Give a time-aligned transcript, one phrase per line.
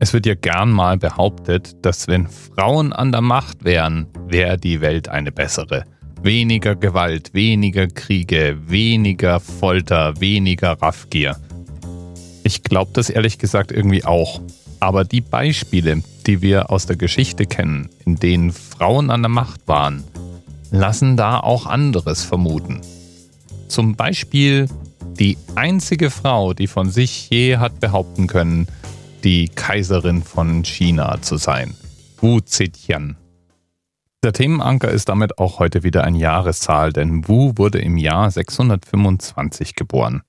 [0.00, 4.80] Es wird ja gern mal behauptet, dass wenn Frauen an der Macht wären, wäre die
[4.80, 5.84] Welt eine bessere.
[6.22, 11.36] Weniger Gewalt, weniger Kriege, weniger Folter, weniger Raffgier.
[12.44, 14.40] Ich glaube das ehrlich gesagt irgendwie auch.
[14.78, 19.66] Aber die Beispiele, die wir aus der Geschichte kennen, in denen Frauen an der Macht
[19.66, 20.04] waren,
[20.70, 22.82] lassen da auch anderes vermuten.
[23.66, 24.68] Zum Beispiel
[25.18, 28.68] die einzige Frau, die von sich je hat behaupten können,
[29.24, 31.74] die Kaiserin von China zu sein.
[32.20, 33.16] Wu Zetian.
[34.22, 39.74] Der Themenanker ist damit auch heute wieder eine Jahreszahl, denn Wu wurde im Jahr 625
[39.74, 40.22] geboren.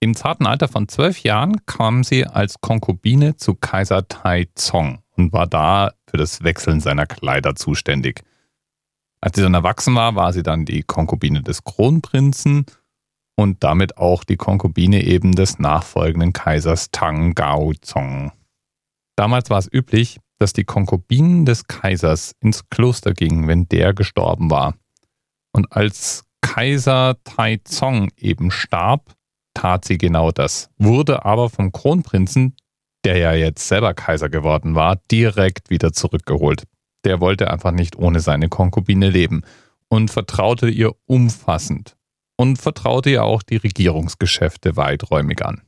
[0.00, 5.32] Im zarten Alter von zwölf Jahren kam sie als Konkubine zu Kaiser Tai Zong und
[5.32, 8.22] war da für das Wechseln seiner Kleider zuständig.
[9.20, 12.66] Als sie dann erwachsen war, war sie dann die Konkubine des Kronprinzen
[13.36, 18.32] und damit auch die Konkubine eben des nachfolgenden Kaisers Tang Gaozong.
[19.16, 24.50] Damals war es üblich, dass die Konkubinen des Kaisers ins Kloster gingen, wenn der gestorben
[24.50, 24.74] war.
[25.52, 29.14] Und als Kaiser Taizong eben starb,
[29.54, 32.56] tat sie genau das, wurde aber vom Kronprinzen,
[33.04, 36.64] der ja jetzt selber Kaiser geworden war, direkt wieder zurückgeholt.
[37.04, 39.42] Der wollte einfach nicht ohne seine Konkubine leben
[39.88, 41.95] und vertraute ihr umfassend
[42.36, 45.62] und vertraute ihr auch die Regierungsgeschäfte weiträumig an.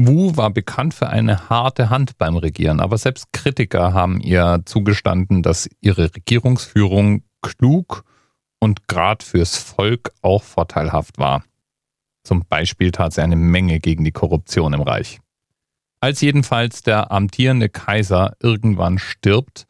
[0.00, 5.42] Wu war bekannt für eine harte Hand beim Regieren, aber selbst Kritiker haben ihr zugestanden,
[5.42, 8.04] dass ihre Regierungsführung klug
[8.60, 11.42] und gerade fürs Volk auch vorteilhaft war.
[12.22, 15.20] Zum Beispiel tat sie eine Menge gegen die Korruption im Reich.
[16.00, 19.66] Als jedenfalls der amtierende Kaiser irgendwann stirbt,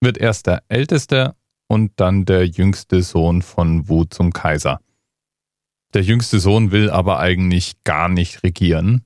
[0.00, 1.34] wird erst der älteste
[1.66, 4.80] und dann der jüngste Sohn von Wu zum Kaiser.
[5.94, 9.02] Der jüngste Sohn will aber eigentlich gar nicht regieren.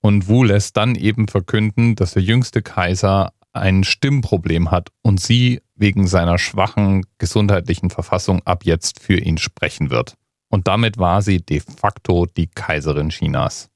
[0.00, 5.60] Und Wu lässt dann eben verkünden, dass der jüngste Kaiser ein Stimmproblem hat und sie
[5.74, 10.14] wegen seiner schwachen gesundheitlichen Verfassung ab jetzt für ihn sprechen wird.
[10.48, 13.68] Und damit war sie de facto die Kaiserin Chinas.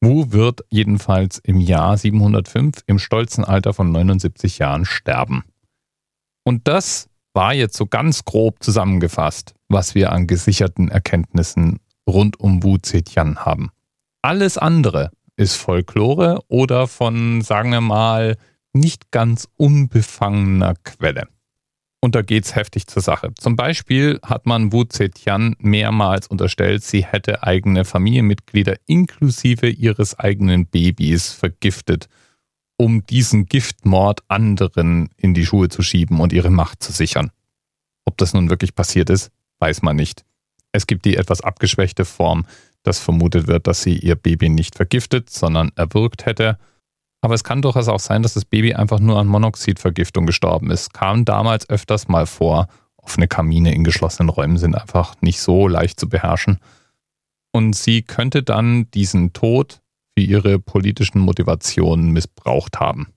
[0.00, 5.44] Wu wird jedenfalls im Jahr 705 im stolzen Alter von 79 Jahren sterben.
[6.44, 12.62] Und das war jetzt so ganz grob zusammengefasst, was wir an gesicherten Erkenntnissen rund um
[12.62, 13.70] Wu Zetian haben.
[14.22, 18.36] Alles andere ist Folklore oder von, sagen wir mal,
[18.72, 21.28] nicht ganz unbefangener Quelle.
[22.00, 23.32] Und da geht's heftig zur Sache.
[23.38, 30.66] Zum Beispiel hat man Wu Zetian mehrmals unterstellt, sie hätte eigene Familienmitglieder inklusive ihres eigenen
[30.66, 32.08] Babys vergiftet
[32.76, 37.30] um diesen Giftmord anderen in die Schuhe zu schieben und ihre Macht zu sichern.
[38.04, 40.24] Ob das nun wirklich passiert ist, weiß man nicht.
[40.72, 42.46] Es gibt die etwas abgeschwächte Form,
[42.82, 46.58] dass vermutet wird, dass sie ihr Baby nicht vergiftet, sondern erwürgt hätte.
[47.20, 50.92] Aber es kann durchaus auch sein, dass das Baby einfach nur an Monoxidvergiftung gestorben ist.
[50.92, 52.68] Kam damals öfters mal vor.
[52.96, 56.60] Offene Kamine in geschlossenen Räumen sind einfach nicht so leicht zu beherrschen.
[57.52, 59.80] Und sie könnte dann diesen Tod
[60.16, 63.08] für ihre politischen Motivationen missbraucht haben.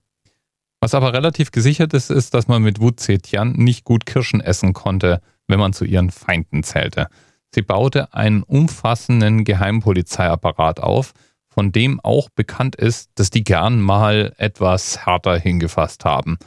[0.79, 4.73] Was aber relativ gesichert ist, ist, dass man mit Wu Zetian nicht gut Kirschen essen
[4.73, 7.07] konnte, wenn man zu ihren Feinden zählte.
[7.53, 11.13] Sie baute einen umfassenden Geheimpolizeiapparat auf,
[11.49, 16.37] von dem auch bekannt ist, dass die gern mal etwas härter hingefasst haben.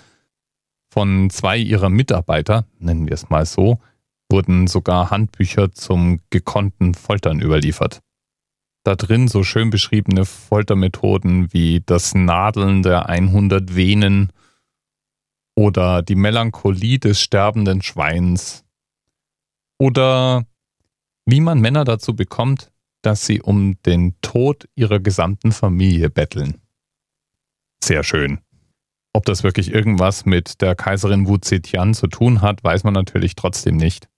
[0.91, 3.81] Von zwei ihrer Mitarbeiter, nennen wir es mal so,
[4.31, 8.01] wurden sogar Handbücher zum gekonnten Foltern überliefert
[8.85, 14.33] da drin so schön beschriebene Foltermethoden wie das Nadeln der 100 Venen
[15.55, 18.65] oder die Melancholie des sterbenden Schweins
[19.83, 20.47] oder
[21.27, 22.71] wie man Männer dazu bekommt,
[23.03, 26.63] dass sie um den Tod ihrer gesamten Familie betteln.
[27.83, 28.39] Sehr schön.
[29.13, 33.35] Ob das wirklich irgendwas mit der Kaiserin Wu Zetian zu tun hat, weiß man natürlich
[33.35, 34.09] trotzdem nicht.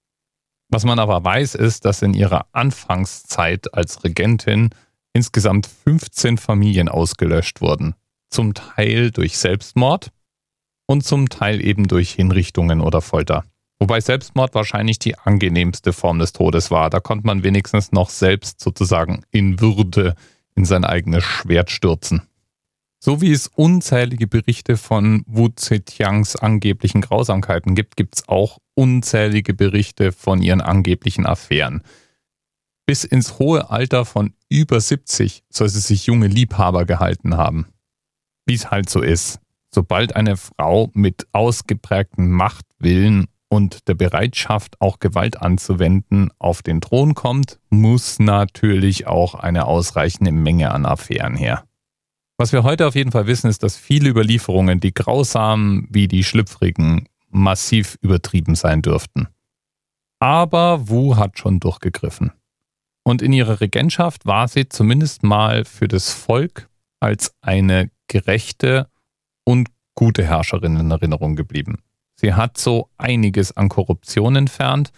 [0.68, 4.68] Was man aber weiß, ist, dass in ihrer Anfangszeit als Regentin
[5.14, 7.94] insgesamt 15 Familien ausgelöscht wurden.
[8.28, 10.10] Zum Teil durch Selbstmord
[10.84, 13.46] und zum Teil eben durch Hinrichtungen oder Folter.
[13.84, 16.88] Wobei Selbstmord wahrscheinlich die angenehmste Form des Todes war.
[16.88, 20.14] Da konnte man wenigstens noch selbst sozusagen in Würde
[20.54, 22.22] in sein eigenes Schwert stürzen.
[22.98, 29.52] So wie es unzählige Berichte von Wu Zetiangs angeblichen Grausamkeiten gibt, gibt es auch unzählige
[29.52, 31.82] Berichte von ihren angeblichen Affären.
[32.86, 37.66] Bis ins hohe Alter von über 70 soll sie sich junge Liebhaber gehalten haben.
[38.46, 39.40] Wie es halt so ist.
[39.70, 47.14] Sobald eine Frau mit ausgeprägtem Machtwillen und der Bereitschaft, auch Gewalt anzuwenden, auf den Thron
[47.14, 51.62] kommt, muss natürlich auch eine ausreichende Menge an Affären her.
[52.36, 56.24] Was wir heute auf jeden Fall wissen, ist, dass viele Überlieferungen, die grausamen wie die
[56.24, 59.28] schlüpfrigen, massiv übertrieben sein dürften.
[60.18, 62.32] Aber Wu hat schon durchgegriffen.
[63.04, 66.68] Und in ihrer Regentschaft war sie zumindest mal für das Volk
[66.98, 68.88] als eine gerechte
[69.44, 71.78] und gute Herrscherin in Erinnerung geblieben.
[72.24, 74.92] Sie hat so einiges an Korruption entfernt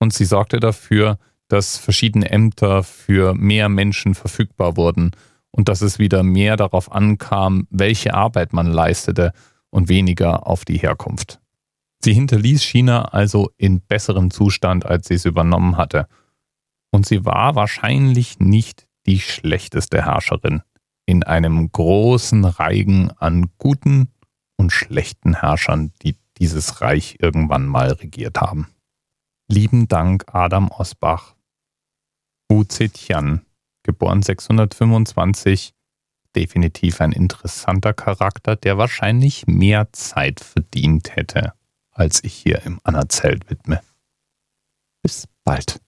[0.00, 1.18] und sie sorgte dafür,
[1.48, 5.12] dass verschiedene Ämter für mehr Menschen verfügbar wurden
[5.50, 9.32] und dass es wieder mehr darauf ankam, welche Arbeit man leistete
[9.70, 11.40] und weniger auf die Herkunft.
[12.04, 16.06] Sie hinterließ China also in besserem Zustand, als sie es übernommen hatte.
[16.90, 20.60] Und sie war wahrscheinlich nicht die schlechteste Herrscherin
[21.06, 24.10] in einem großen Reigen an guten
[24.58, 28.68] und schlechten Herrschern, die dieses Reich irgendwann mal regiert haben.
[29.48, 31.34] Lieben Dank, Adam Osbach.
[32.50, 33.44] Wu Zetian,
[33.82, 35.74] geboren 625,
[36.34, 41.52] definitiv ein interessanter Charakter, der wahrscheinlich mehr Zeit verdient hätte
[41.98, 43.80] als ich hier im Anna-Zelt widme.
[45.02, 45.80] Bis bald.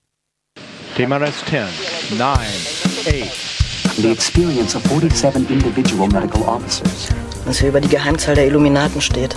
[0.97, 3.97] TMRS 10, 9, 8.
[3.97, 7.08] The experience of 47 individual medical officers.
[7.44, 9.37] Was hier über die Geheimzahl der Illuminaten steht.